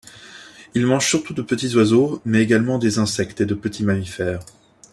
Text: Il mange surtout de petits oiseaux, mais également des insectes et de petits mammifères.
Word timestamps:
Il 0.73 0.87
mange 0.87 1.07
surtout 1.07 1.35
de 1.35 1.43
petits 1.43 1.75
oiseaux, 1.75 2.23
mais 2.25 2.41
également 2.41 2.79
des 2.79 2.97
insectes 2.97 3.41
et 3.41 3.45
de 3.45 3.53
petits 3.53 3.83
mammifères. 3.83 4.39